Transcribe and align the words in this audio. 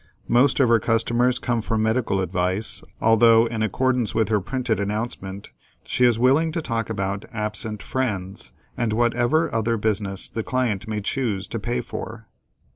Most 0.27 0.59
of 0.59 0.67
her 0.67 0.79
customers 0.79 1.37
come 1.37 1.61
for 1.61 1.77
medical 1.77 2.21
advice, 2.21 2.81
although, 2.99 3.45
in 3.45 3.61
accordance 3.61 4.15
with 4.15 4.29
her 4.29 4.41
printed 4.41 4.79
announcement, 4.79 5.51
she 5.83 6.05
is 6.05 6.17
willing 6.17 6.51
to 6.53 6.61
talk 6.63 6.89
about 6.89 7.25
"absent 7.31 7.83
friends," 7.83 8.51
and 8.75 8.93
whatever 8.93 9.53
other 9.53 9.77
business 9.77 10.27
the 10.27 10.41
client 10.41 10.87
may 10.87 11.01
choose 11.01 11.47
to 11.49 11.59
pay 11.59 11.81
for. 11.81 12.25